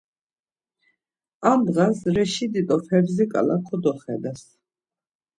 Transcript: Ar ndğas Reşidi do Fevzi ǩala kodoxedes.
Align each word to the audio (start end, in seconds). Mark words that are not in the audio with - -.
Ar 1.49 1.57
ndğas 1.59 1.99
Reşidi 2.15 2.61
do 2.67 2.77
Fevzi 2.87 3.25
ǩala 3.31 3.57
kodoxedes. 3.67 4.41